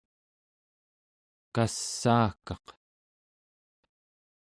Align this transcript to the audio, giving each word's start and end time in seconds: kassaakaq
kassaakaq 1.55 2.65